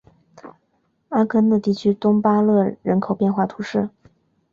[1.09, 3.87] 阿戈讷地区东巴勒人口变化图示